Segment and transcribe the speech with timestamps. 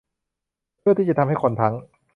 [0.79, 1.73] เพื่อที่จะทำให้คนทั้ง